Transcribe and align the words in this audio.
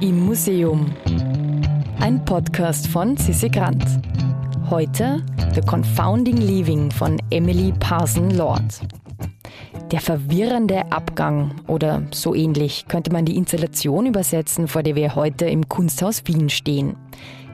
Im 0.00 0.26
Museum. 0.26 0.92
Ein 2.00 2.24
Podcast 2.24 2.86
von 2.88 3.16
Sissi 3.16 3.48
Grant. 3.48 3.84
Heute 4.68 5.24
The 5.54 5.60
Confounding 5.62 6.36
Leaving 6.36 6.90
von 6.90 7.18
Emily 7.30 7.72
Parson 7.80 8.30
Lord. 8.30 8.80
Der 9.90 10.00
verwirrende 10.00 10.92
Abgang 10.92 11.54
oder 11.66 12.02
so 12.10 12.34
ähnlich 12.34 12.86
könnte 12.88 13.10
man 13.10 13.24
die 13.24 13.36
Installation 13.36 14.06
übersetzen, 14.06 14.68
vor 14.68 14.82
der 14.82 14.96
wir 14.96 15.14
heute 15.14 15.46
im 15.46 15.68
Kunsthaus 15.68 16.22
Wien 16.26 16.50
stehen. 16.50 16.96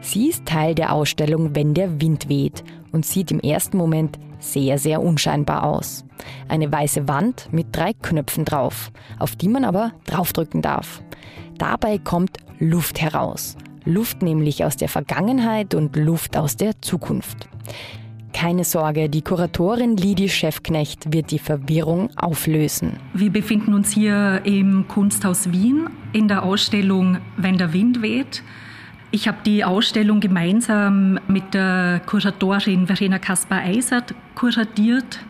Sie 0.00 0.29
ist 0.29 0.45
Teil 0.45 0.74
der 0.74 0.93
Ausstellung 0.93 1.54
Wenn 1.54 1.74
der 1.74 2.00
Wind 2.00 2.29
weht 2.29 2.64
und 2.90 3.06
sieht 3.06 3.30
im 3.30 3.40
ersten 3.40 3.77
Moment 3.77 4.18
sehr, 4.43 4.79
sehr 4.79 5.02
unscheinbar 5.02 5.64
aus. 5.64 6.04
Eine 6.48 6.70
weiße 6.70 7.08
Wand 7.08 7.48
mit 7.52 7.68
drei 7.72 7.93
Knöpfen 7.95 8.45
drauf, 8.45 8.90
auf 9.18 9.36
die 9.36 9.48
man 9.48 9.64
aber 9.64 9.93
draufdrücken 10.04 10.62
darf. 10.62 11.02
Dabei 11.58 11.98
kommt 11.98 12.39
Luft 12.58 13.00
heraus. 13.00 13.57
Luft 13.84 14.22
nämlich 14.22 14.64
aus 14.64 14.76
der 14.76 14.89
Vergangenheit 14.89 15.75
und 15.75 15.96
Luft 15.96 16.36
aus 16.36 16.57
der 16.57 16.81
Zukunft. 16.82 17.48
Keine 18.32 18.64
Sorge, 18.64 19.08
die 19.08 19.22
Kuratorin 19.22 19.96
Lidi 19.96 20.29
Schäfknecht 20.29 21.12
wird 21.12 21.31
die 21.31 21.39
Verwirrung 21.39 22.11
auflösen. 22.17 22.98
Wir 23.12 23.31
befinden 23.31 23.75
uns 23.75 23.93
hier 23.93 24.40
im 24.45 24.89
Kunsthaus 24.89 25.53
Wien 25.53 25.89
in 26.12 26.29
der 26.29 26.43
Ausstellung 26.43 27.18
Wenn 27.36 27.59
der 27.59 27.72
Wind 27.72 28.03
weht. 28.03 28.43
Ich 29.14 29.29
habe 29.29 29.36
die 29.44 29.62
Ausstellung 29.62 30.21
gemeinsam 30.21 31.20
mit 31.29 31.53
der 31.53 32.00
Kuratorin 32.06 32.86
Verena 32.86 33.19
Kaspar-Eisert 33.19 34.14
kuratiert. 34.34 35.20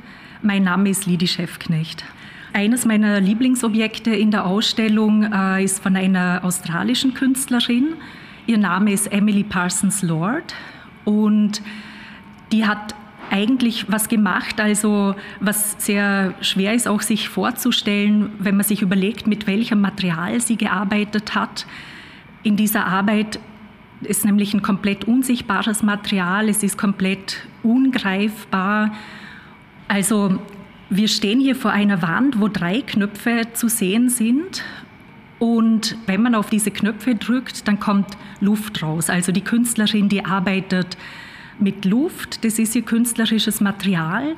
Mein 0.40 0.62
Name 0.62 0.88
ist 0.88 1.06
Lidi 1.06 1.26
Schäfknecht. 1.26 2.04
Eines 2.52 2.84
meiner 2.86 3.18
Lieblingsobjekte 3.18 4.14
in 4.14 4.30
der 4.30 4.46
Ausstellung 4.46 5.24
äh, 5.32 5.64
ist 5.64 5.82
von 5.82 5.96
einer 5.96 6.42
australischen 6.44 7.14
Künstlerin. 7.14 7.94
Ihr 8.46 8.56
Name 8.56 8.92
ist 8.92 9.10
Emily 9.10 9.42
Parsons 9.42 10.02
Lord 10.02 10.54
und 11.04 11.60
die 12.52 12.64
hat 12.64 12.94
eigentlich 13.32 13.90
was 13.90 14.08
gemacht, 14.08 14.60
also 14.60 15.16
was 15.40 15.74
sehr 15.78 16.34
schwer 16.40 16.74
ist 16.74 16.86
auch 16.86 17.00
sich 17.00 17.28
vorzustellen, 17.28 18.30
wenn 18.38 18.54
man 18.54 18.64
sich 18.64 18.80
überlegt, 18.80 19.26
mit 19.26 19.48
welchem 19.48 19.80
Material 19.80 20.40
sie 20.40 20.56
gearbeitet 20.56 21.34
hat. 21.34 21.66
In 22.44 22.56
dieser 22.56 22.86
Arbeit 22.86 23.40
ist 24.06 24.24
nämlich 24.24 24.54
ein 24.54 24.62
komplett 24.62 25.04
unsichtbares 25.04 25.82
Material, 25.82 26.48
es 26.48 26.62
ist 26.62 26.78
komplett 26.78 27.46
ungreifbar. 27.62 28.94
Also 29.88 30.38
wir 30.90 31.08
stehen 31.08 31.40
hier 31.40 31.56
vor 31.56 31.70
einer 31.70 32.02
Wand, 32.02 32.40
wo 32.40 32.48
drei 32.48 32.82
Knöpfe 32.82 33.48
zu 33.52 33.68
sehen 33.68 34.08
sind. 34.08 34.62
Und 35.38 35.96
wenn 36.06 36.22
man 36.22 36.34
auf 36.34 36.50
diese 36.50 36.70
Knöpfe 36.70 37.14
drückt, 37.14 37.66
dann 37.66 37.80
kommt 37.80 38.16
Luft 38.40 38.82
raus. 38.82 39.10
Also 39.10 39.32
die 39.32 39.40
Künstlerin, 39.40 40.08
die 40.08 40.24
arbeitet 40.24 40.96
mit 41.58 41.84
Luft, 41.84 42.44
das 42.44 42.58
ist 42.58 42.74
ihr 42.76 42.82
künstlerisches 42.82 43.60
Material. 43.60 44.36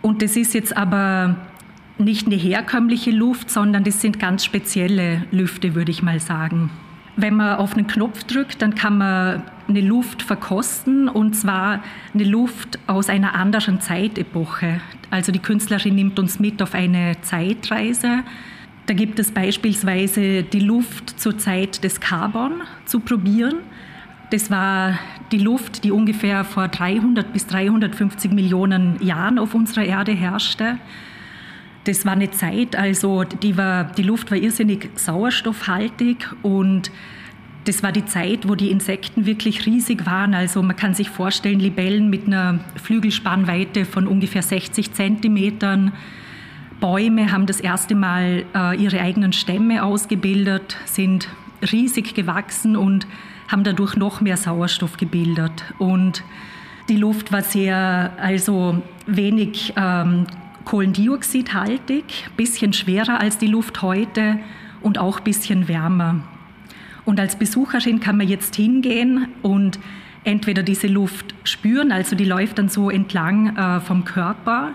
Und 0.00 0.22
das 0.22 0.36
ist 0.36 0.54
jetzt 0.54 0.76
aber 0.76 1.36
nicht 1.98 2.26
eine 2.26 2.36
herkömmliche 2.36 3.10
Luft, 3.10 3.50
sondern 3.50 3.84
das 3.84 4.00
sind 4.00 4.18
ganz 4.18 4.44
spezielle 4.44 5.24
Lüfte, 5.30 5.74
würde 5.74 5.90
ich 5.90 6.02
mal 6.02 6.20
sagen. 6.20 6.70
Wenn 7.20 7.34
man 7.34 7.56
auf 7.56 7.74
einen 7.74 7.88
Knopf 7.88 8.22
drückt, 8.22 8.62
dann 8.62 8.76
kann 8.76 8.96
man 8.96 9.42
eine 9.66 9.80
Luft 9.80 10.22
verkosten 10.22 11.08
und 11.08 11.34
zwar 11.34 11.82
eine 12.14 12.22
Luft 12.22 12.78
aus 12.86 13.08
einer 13.08 13.34
anderen 13.34 13.80
Zeitepoche. 13.80 14.80
Also 15.10 15.32
die 15.32 15.40
Künstlerin 15.40 15.96
nimmt 15.96 16.20
uns 16.20 16.38
mit 16.38 16.62
auf 16.62 16.74
eine 16.74 17.20
Zeitreise. 17.22 18.20
Da 18.86 18.94
gibt 18.94 19.18
es 19.18 19.32
beispielsweise 19.32 20.44
die 20.44 20.60
Luft 20.60 21.18
zur 21.18 21.36
Zeit 21.36 21.82
des 21.82 21.98
Carbon 21.98 22.62
zu 22.84 23.00
probieren. 23.00 23.56
Das 24.30 24.48
war 24.48 24.96
die 25.32 25.38
Luft, 25.38 25.82
die 25.82 25.90
ungefähr 25.90 26.44
vor 26.44 26.68
300 26.68 27.32
bis 27.32 27.48
350 27.48 28.30
Millionen 28.30 29.02
Jahren 29.02 29.40
auf 29.40 29.56
unserer 29.56 29.84
Erde 29.84 30.12
herrschte. 30.12 30.78
Das 31.88 32.04
war 32.04 32.12
eine 32.12 32.30
Zeit, 32.30 32.76
also 32.76 33.24
die, 33.24 33.56
war, 33.56 33.84
die 33.84 34.02
Luft 34.02 34.30
war 34.30 34.36
irrsinnig 34.36 34.90
sauerstoffhaltig 34.96 36.28
und 36.42 36.90
das 37.64 37.82
war 37.82 37.92
die 37.92 38.04
Zeit, 38.04 38.46
wo 38.46 38.54
die 38.54 38.70
Insekten 38.70 39.24
wirklich 39.24 39.64
riesig 39.64 40.04
waren. 40.04 40.34
Also 40.34 40.62
man 40.62 40.76
kann 40.76 40.92
sich 40.92 41.08
vorstellen, 41.08 41.60
Libellen 41.60 42.10
mit 42.10 42.26
einer 42.26 42.60
Flügelspannweite 42.76 43.86
von 43.86 44.06
ungefähr 44.06 44.42
60 44.42 44.92
Zentimetern. 44.92 45.92
Bäume 46.78 47.32
haben 47.32 47.46
das 47.46 47.58
erste 47.58 47.94
Mal 47.94 48.44
äh, 48.54 48.76
ihre 48.76 49.00
eigenen 49.00 49.32
Stämme 49.32 49.82
ausgebildet, 49.82 50.76
sind 50.84 51.30
riesig 51.72 52.14
gewachsen 52.14 52.76
und 52.76 53.06
haben 53.50 53.64
dadurch 53.64 53.96
noch 53.96 54.20
mehr 54.20 54.36
Sauerstoff 54.36 54.98
gebildet. 54.98 55.64
Und 55.78 56.22
die 56.90 56.96
Luft 56.96 57.32
war 57.32 57.40
sehr, 57.40 58.12
also 58.18 58.82
wenig 59.06 59.72
ähm, 59.78 60.26
kohlendioxidhaltig, 60.68 62.04
bisschen 62.36 62.74
schwerer 62.74 63.20
als 63.20 63.38
die 63.38 63.46
Luft 63.46 63.80
heute 63.80 64.38
und 64.82 64.98
auch 64.98 65.20
bisschen 65.20 65.66
wärmer. 65.66 66.20
Und 67.06 67.18
als 67.18 67.36
Besucherin 67.36 68.00
kann 68.00 68.18
man 68.18 68.28
jetzt 68.28 68.54
hingehen 68.54 69.28
und 69.40 69.78
entweder 70.24 70.62
diese 70.62 70.86
Luft 70.86 71.34
spüren, 71.44 71.90
also 71.90 72.14
die 72.14 72.26
läuft 72.26 72.58
dann 72.58 72.68
so 72.68 72.90
entlang 72.90 73.56
äh, 73.56 73.80
vom 73.80 74.04
Körper, 74.04 74.74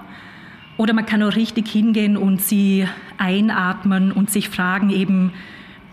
oder 0.78 0.96
man 0.96 1.06
kann 1.06 1.22
auch 1.22 1.36
richtig 1.36 1.68
hingehen 1.68 2.18
und 2.18 2.42
sie 2.42 2.88
einatmen 3.20 4.12
und 4.12 4.32
sich 4.32 4.50
fragen 4.50 4.90
eben, 4.90 5.32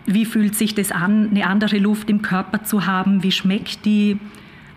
wie 0.06 0.24
fühlt 0.24 0.54
sich 0.54 0.74
das 0.74 0.92
an, 0.92 1.28
eine 1.28 1.46
andere 1.46 1.76
Luft 1.76 2.08
im 2.08 2.22
Körper 2.22 2.64
zu 2.64 2.86
haben, 2.86 3.22
wie 3.22 3.32
schmeckt 3.32 3.84
die, 3.84 4.18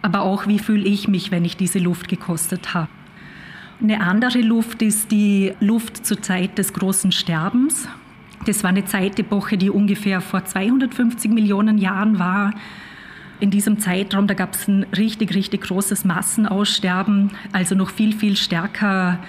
aber 0.01 0.23
auch 0.23 0.47
wie 0.47 0.59
fühle 0.59 0.83
ich 0.83 1.07
mich, 1.07 1.31
wenn 1.31 1.45
ich 1.45 1.55
diese 1.55 1.79
Luft 1.79 2.09
gekostet 2.09 2.73
habe. 2.73 2.89
Eine 3.83 3.99
andere 3.99 4.39
Luft 4.39 4.81
ist 4.81 5.11
die 5.11 5.51
Luft 5.59 6.05
zur 6.05 6.21
Zeit 6.21 6.57
des 6.57 6.71
großen 6.71 7.11
Sterbens. 7.11 7.89
Das 8.45 8.63
war 8.63 8.69
eine 8.69 8.85
Zeitepoche, 8.85 9.57
die 9.57 9.69
ungefähr 9.69 10.21
vor 10.21 10.45
250 10.45 11.29
Millionen 11.29 11.77
Jahren 11.77 12.17
war. 12.17 12.53
In 13.41 13.51
diesem 13.51 13.79
Zeitraum, 13.79 14.25
da 14.25 14.35
gab 14.35 14.53
es 14.53 14.69
ein 14.69 14.85
richtig, 14.95 15.35
richtig 15.35 15.63
großes 15.63 16.05
Massenaussterben, 16.05 17.31
also 17.51 17.75
noch 17.75 17.89
viel, 17.89 18.13
viel 18.13 18.37
stärker 18.37 19.19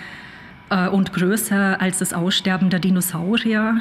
äh, 0.70 0.86
und 0.86 1.12
größer 1.12 1.80
als 1.80 1.98
das 1.98 2.12
Aussterben 2.12 2.70
der 2.70 2.78
Dinosaurier. 2.78 3.80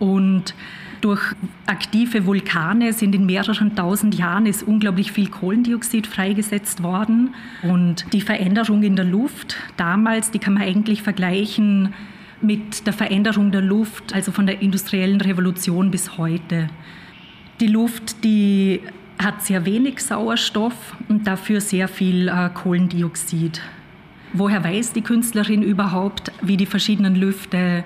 Und 0.00 0.52
durch 1.00 1.22
aktive 1.66 2.26
Vulkane 2.26 2.92
sind 2.92 3.14
in 3.14 3.26
mehreren 3.26 3.74
tausend 3.74 4.14
Jahren 4.14 4.46
ist 4.46 4.62
unglaublich 4.62 5.12
viel 5.12 5.28
Kohlendioxid 5.28 6.06
freigesetzt 6.06 6.82
worden. 6.82 7.34
Und 7.62 8.12
die 8.12 8.20
Veränderung 8.20 8.82
in 8.82 8.96
der 8.96 9.04
Luft 9.04 9.56
damals, 9.76 10.30
die 10.30 10.38
kann 10.38 10.54
man 10.54 10.62
eigentlich 10.62 11.02
vergleichen 11.02 11.94
mit 12.40 12.86
der 12.86 12.92
Veränderung 12.92 13.50
der 13.50 13.62
Luft, 13.62 14.14
also 14.14 14.32
von 14.32 14.46
der 14.46 14.62
industriellen 14.62 15.20
Revolution 15.20 15.90
bis 15.90 16.18
heute. 16.18 16.68
Die 17.60 17.66
Luft, 17.66 18.24
die 18.24 18.80
hat 19.18 19.42
sehr 19.42 19.64
wenig 19.66 20.00
Sauerstoff 20.00 20.96
und 21.08 21.26
dafür 21.26 21.60
sehr 21.60 21.88
viel 21.88 22.28
äh, 22.28 22.50
Kohlendioxid. 22.54 23.60
Woher 24.32 24.62
weiß 24.62 24.92
die 24.92 25.00
Künstlerin 25.00 25.62
überhaupt, 25.62 26.30
wie 26.42 26.56
die 26.56 26.66
verschiedenen 26.66 27.16
Lüfte 27.16 27.84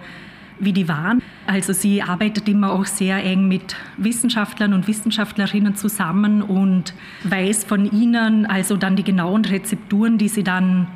wie 0.63 0.73
die 0.73 0.89
waren. 0.89 1.21
Also 1.47 1.73
sie 1.73 2.03
arbeitet 2.03 2.49
immer 2.49 2.73
auch 2.73 2.87
sehr 2.87 3.23
eng 3.25 3.49
mit 3.49 3.77
Wissenschaftlern 3.97 4.73
und 4.73 4.87
Wissenschaftlerinnen 4.87 5.75
zusammen 5.75 6.41
und 6.41 6.95
weiß 7.25 7.65
von 7.65 7.91
ihnen 7.91 8.47
also 8.47 8.77
dann 8.77 8.97
die 8.97 9.05
genauen 9.05 9.45
Rezepturen, 9.45 10.19
die 10.19 10.29
sie 10.29 10.45
dann 10.45 10.87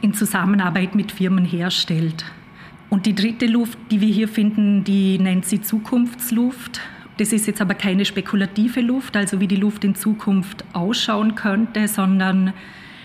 in 0.00 0.14
Zusammenarbeit 0.14 0.94
mit 0.94 1.12
Firmen 1.12 1.44
herstellt. 1.44 2.24
Und 2.88 3.06
die 3.06 3.14
dritte 3.14 3.46
Luft, 3.46 3.78
die 3.90 4.00
wir 4.00 4.08
hier 4.08 4.28
finden, 4.28 4.84
die 4.84 5.18
nennt 5.18 5.44
sie 5.44 5.60
Zukunftsluft. 5.60 6.80
Das 7.18 7.32
ist 7.32 7.46
jetzt 7.46 7.60
aber 7.60 7.74
keine 7.74 8.04
spekulative 8.04 8.80
Luft, 8.80 9.16
also 9.16 9.40
wie 9.40 9.46
die 9.46 9.56
Luft 9.56 9.84
in 9.84 9.94
Zukunft 9.94 10.64
ausschauen 10.72 11.34
könnte, 11.34 11.86
sondern 11.88 12.54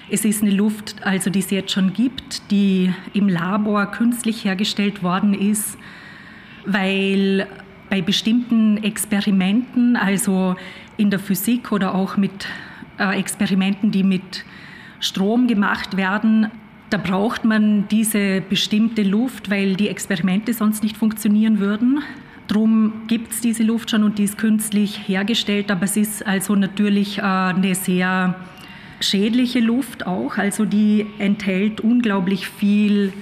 es 0.09 0.23
ist 0.23 0.41
eine 0.41 0.51
Luft, 0.51 0.95
also 1.01 1.29
die 1.29 1.39
es 1.39 1.49
jetzt 1.51 1.71
schon 1.71 1.93
gibt, 1.93 2.49
die 2.51 2.93
im 3.13 3.27
Labor 3.27 3.87
künstlich 3.87 4.45
hergestellt 4.45 5.03
worden 5.03 5.33
ist, 5.33 5.77
weil 6.65 7.47
bei 7.89 8.01
bestimmten 8.01 8.83
Experimenten, 8.83 9.95
also 9.95 10.55
in 10.97 11.09
der 11.09 11.19
Physik 11.19 11.71
oder 11.71 11.93
auch 11.95 12.17
mit 12.17 12.47
äh, 12.99 13.19
Experimenten, 13.19 13.91
die 13.91 14.03
mit 14.03 14.45
Strom 14.99 15.47
gemacht 15.47 15.97
werden, 15.97 16.51
da 16.89 16.97
braucht 16.97 17.43
man 17.43 17.87
diese 17.89 18.41
bestimmte 18.41 19.03
Luft, 19.03 19.49
weil 19.49 19.75
die 19.75 19.89
Experimente 19.89 20.53
sonst 20.53 20.83
nicht 20.83 20.95
funktionieren 20.95 21.59
würden. 21.59 22.01
Drum 22.47 22.93
gibt 23.07 23.33
es 23.33 23.41
diese 23.41 23.63
Luft 23.63 23.91
schon 23.91 24.03
und 24.03 24.17
die 24.19 24.23
ist 24.23 24.37
künstlich 24.37 25.07
hergestellt, 25.07 25.69
aber 25.69 25.83
es 25.83 25.97
ist 25.97 26.25
also 26.25 26.55
natürlich 26.55 27.17
äh, 27.17 27.21
eine 27.21 27.75
sehr 27.75 28.35
schädliche 28.99 29.59
Luft 29.59 30.05
auch. 30.05 30.37
Also 30.37 30.65
die 30.65 31.05
enthält 31.19 31.81
unglaublich 31.81 32.47
viel 32.47 33.13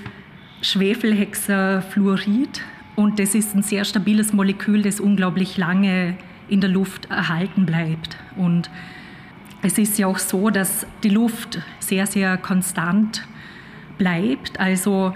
Schwefelhexafluorid 0.61 2.61
und 2.95 3.19
das 3.19 3.35
ist 3.35 3.55
ein 3.55 3.61
sehr 3.61 3.85
stabiles 3.85 4.33
Molekül, 4.33 4.81
das 4.81 4.99
unglaublich 4.99 5.57
lange 5.57 6.15
in 6.47 6.61
der 6.61 6.69
Luft 6.69 7.11
erhalten 7.11 7.65
bleibt. 7.65 8.17
Und 8.37 8.69
es 9.61 9.77
ist 9.77 9.97
ja 9.97 10.07
auch 10.07 10.19
so, 10.19 10.49
dass 10.49 10.85
die 11.03 11.09
Luft 11.09 11.59
sehr, 11.79 12.07
sehr 12.07 12.37
konstant 12.37 13.27
bleibt. 13.97 14.59
Also 14.59 15.13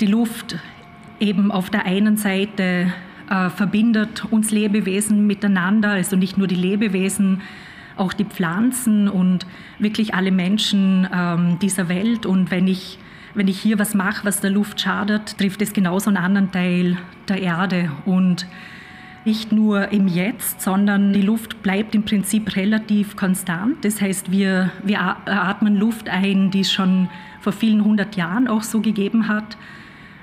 die 0.00 0.06
Luft 0.06 0.56
eben 1.20 1.50
auf 1.50 1.70
der 1.70 1.86
einen 1.86 2.16
Seite 2.16 2.92
äh, 3.30 3.50
verbindet 3.50 4.24
uns 4.30 4.50
Lebewesen 4.50 5.26
miteinander, 5.26 5.90
also 5.90 6.16
nicht 6.16 6.36
nur 6.36 6.46
die 6.46 6.56
Lebewesen, 6.56 7.40
auch 7.96 8.12
die 8.12 8.24
Pflanzen 8.24 9.08
und 9.08 9.46
wirklich 9.78 10.14
alle 10.14 10.30
Menschen 10.30 11.08
ähm, 11.12 11.58
dieser 11.60 11.88
Welt. 11.88 12.26
Und 12.26 12.50
wenn 12.50 12.68
ich, 12.68 12.98
wenn 13.34 13.48
ich 13.48 13.58
hier 13.58 13.78
was 13.78 13.94
mache, 13.94 14.24
was 14.24 14.40
der 14.40 14.50
Luft 14.50 14.80
schadet, 14.80 15.38
trifft 15.38 15.62
es 15.62 15.72
genauso 15.72 16.10
einen 16.10 16.18
anderen 16.18 16.52
Teil 16.52 16.96
der 17.28 17.40
Erde. 17.40 17.90
Und 18.04 18.46
nicht 19.24 19.50
nur 19.50 19.90
im 19.90 20.06
Jetzt, 20.06 20.60
sondern 20.60 21.12
die 21.12 21.22
Luft 21.22 21.60
bleibt 21.62 21.96
im 21.96 22.04
Prinzip 22.04 22.54
relativ 22.54 23.16
konstant. 23.16 23.84
Das 23.84 24.00
heißt, 24.00 24.30
wir, 24.30 24.70
wir 24.84 25.00
atmen 25.00 25.76
Luft 25.76 26.08
ein, 26.08 26.52
die 26.52 26.60
es 26.60 26.72
schon 26.72 27.08
vor 27.40 27.52
vielen 27.52 27.84
hundert 27.84 28.16
Jahren 28.16 28.46
auch 28.46 28.62
so 28.62 28.80
gegeben 28.80 29.26
hat. 29.26 29.56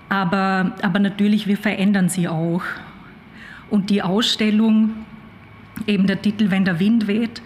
Aber, 0.08 0.74
aber 0.82 1.00
natürlich, 1.00 1.48
wir 1.48 1.58
verändern 1.58 2.08
sie 2.08 2.30
auch. 2.30 2.62
Und 3.70 3.90
die 3.90 4.02
Ausstellung, 4.02 4.92
eben 5.88 6.08
der 6.08 6.22
Titel 6.22 6.52
Wenn 6.52 6.66
der 6.66 6.80
Wind 6.80 7.08
weht, 7.08 7.42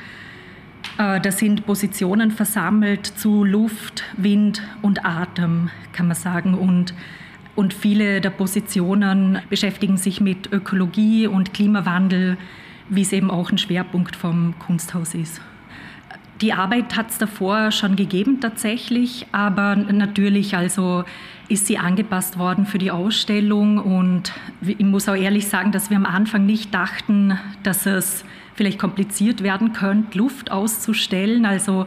äh, 0.98 1.20
da 1.20 1.32
sind 1.32 1.66
Positionen 1.66 2.32
versammelt 2.32 3.06
zu 3.06 3.44
Luft, 3.44 4.04
Wind 4.18 4.62
und 4.82 5.06
Atem, 5.06 5.70
kann 5.94 6.08
man 6.08 6.16
sagen. 6.16 6.54
Und, 6.54 6.94
und 7.56 7.74
viele 7.74 8.22
der 8.22 8.30
Positionen 8.30 9.40
beschäftigen 9.50 9.98
sich 9.98 10.22
mit 10.22 10.52
Ökologie 10.52 11.28
und 11.28 11.54
Klimawandel, 11.54 12.38
wie 12.90 13.02
es 13.02 13.14
eben 13.14 13.30
auch 13.30 13.52
ein 13.52 13.58
Schwerpunkt 13.58 14.16
vom 14.16 14.56
Kunsthaus 14.60 15.14
ist. 15.14 15.42
Die 16.42 16.54
Arbeit 16.54 16.96
hat 16.96 17.10
es 17.10 17.18
davor 17.18 17.72
schon 17.72 17.96
gegeben 17.96 18.40
tatsächlich, 18.40 19.26
aber 19.32 19.76
natürlich 19.76 20.56
also 20.56 21.04
ist 21.50 21.66
sie 21.66 21.80
angepasst 21.80 22.38
worden 22.38 22.66
für 22.66 22.78
die 22.78 22.92
Ausstellung 22.92 23.80
und 23.80 24.34
ich 24.62 24.80
muss 24.80 25.10
auch 25.10 25.16
ehrlich 25.16 25.48
sagen, 25.48 25.72
dass 25.72 25.90
wir 25.90 25.98
am 25.98 26.06
Anfang 26.06 26.46
nicht 26.46 26.74
dachten, 26.74 27.40
dass 27.64 27.86
es 27.86 28.24
vielleicht 28.54 28.78
kompliziert 28.78 29.42
werden 29.42 29.74
könnte, 29.74 30.18
Luft 30.18 30.52
auszustellen. 30.52 31.46
Also 31.46 31.86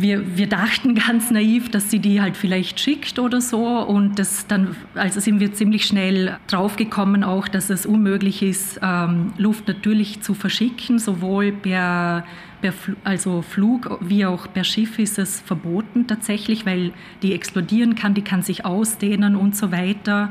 wir, 0.00 0.36
wir 0.36 0.48
dachten 0.48 0.94
ganz 0.94 1.30
naiv, 1.30 1.70
dass 1.70 1.90
sie 1.90 1.98
die 1.98 2.20
halt 2.20 2.36
vielleicht 2.36 2.78
schickt 2.78 3.18
oder 3.18 3.40
so. 3.40 3.66
Und 3.80 4.18
das 4.18 4.46
dann, 4.46 4.76
also 4.94 5.18
sind 5.18 5.40
wir 5.40 5.52
ziemlich 5.52 5.86
schnell 5.86 6.38
draufgekommen 6.46 7.24
auch, 7.24 7.48
dass 7.48 7.68
es 7.68 7.84
unmöglich 7.84 8.42
ist, 8.42 8.78
ähm, 8.80 9.32
Luft 9.38 9.66
natürlich 9.66 10.20
zu 10.20 10.34
verschicken. 10.34 11.00
Sowohl 11.00 11.50
per, 11.50 12.24
per 12.60 12.72
also 13.02 13.42
Flug 13.42 13.98
wie 14.00 14.24
auch 14.24 14.46
per 14.52 14.62
Schiff 14.62 15.00
ist 15.00 15.18
es 15.18 15.40
verboten 15.40 16.06
tatsächlich, 16.06 16.64
weil 16.64 16.92
die 17.22 17.32
explodieren 17.32 17.96
kann, 17.96 18.14
die 18.14 18.22
kann 18.22 18.42
sich 18.42 18.64
ausdehnen 18.64 19.34
und 19.34 19.56
so 19.56 19.72
weiter. 19.72 20.30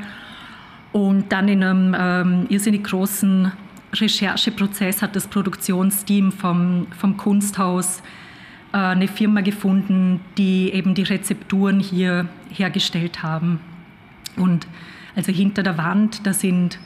Und 0.92 1.30
dann 1.30 1.46
in 1.48 1.62
einem 1.62 1.96
ähm, 1.98 2.46
irrsinnig 2.48 2.84
großen 2.84 3.52
Rechercheprozess 3.92 5.02
hat 5.02 5.14
das 5.14 5.26
Produktionsteam 5.26 6.32
vom, 6.32 6.86
vom 6.98 7.18
Kunsthaus 7.18 8.02
eine 8.86 9.08
Firma 9.08 9.40
gefunden, 9.40 10.20
die 10.36 10.72
eben 10.72 10.94
die 10.94 11.02
Rezepturen 11.02 11.80
hier 11.80 12.28
hergestellt 12.50 13.22
haben. 13.22 13.60
Und 14.36 14.66
also 15.16 15.32
hinter 15.32 15.62
der 15.62 15.78
Wand, 15.78 16.26
da 16.26 16.32
sind 16.32 16.78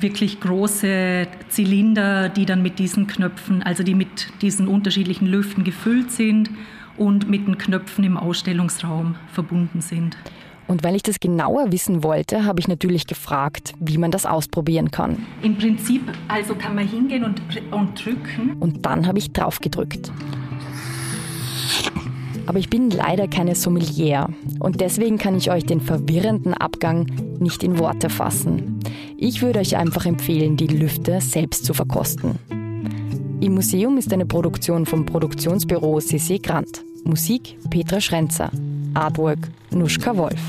wirklich 0.00 0.40
große 0.40 1.26
Zylinder, 1.48 2.28
die 2.28 2.46
dann 2.46 2.62
mit 2.62 2.78
diesen 2.78 3.06
Knöpfen, 3.06 3.62
also 3.62 3.82
die 3.82 3.94
mit 3.94 4.28
diesen 4.42 4.68
unterschiedlichen 4.68 5.26
Lüften 5.26 5.64
gefüllt 5.64 6.12
sind 6.12 6.50
und 6.96 7.28
mit 7.28 7.46
den 7.46 7.58
Knöpfen 7.58 8.04
im 8.04 8.16
Ausstellungsraum 8.16 9.16
verbunden 9.32 9.80
sind. 9.80 10.16
Und 10.66 10.84
weil 10.84 10.94
ich 10.94 11.02
das 11.02 11.18
genauer 11.18 11.72
wissen 11.72 12.04
wollte, 12.04 12.44
habe 12.44 12.60
ich 12.60 12.68
natürlich 12.68 13.06
gefragt, 13.06 13.72
wie 13.80 13.96
man 13.96 14.10
das 14.10 14.26
ausprobieren 14.26 14.90
kann. 14.90 15.26
Im 15.42 15.56
Prinzip 15.56 16.02
also 16.28 16.54
kann 16.54 16.74
man 16.74 16.86
hingehen 16.86 17.24
und, 17.24 17.40
und 17.70 18.04
drücken. 18.04 18.56
Und 18.60 18.84
dann 18.84 19.06
habe 19.06 19.18
ich 19.18 19.32
drauf 19.32 19.60
gedrückt. 19.60 20.12
Aber 22.48 22.58
ich 22.58 22.70
bin 22.70 22.88
leider 22.88 23.28
keine 23.28 23.54
Sommelier 23.54 24.26
und 24.58 24.80
deswegen 24.80 25.18
kann 25.18 25.36
ich 25.36 25.50
euch 25.50 25.66
den 25.66 25.82
verwirrenden 25.82 26.54
Abgang 26.54 27.04
nicht 27.38 27.62
in 27.62 27.78
Worte 27.78 28.08
fassen. 28.08 28.80
Ich 29.18 29.42
würde 29.42 29.58
euch 29.58 29.76
einfach 29.76 30.06
empfehlen, 30.06 30.56
die 30.56 30.66
Lüfte 30.66 31.20
selbst 31.20 31.66
zu 31.66 31.74
verkosten. 31.74 32.38
Im 33.42 33.52
Museum 33.52 33.98
ist 33.98 34.14
eine 34.14 34.24
Produktion 34.24 34.86
vom 34.86 35.04
Produktionsbüro 35.04 36.00
CC 36.00 36.38
Grant. 36.38 36.82
Musik 37.04 37.58
Petra 37.68 38.00
Schrenzer. 38.00 38.50
Artwork 38.94 39.50
Nuschka 39.70 40.16
Wolf. 40.16 40.40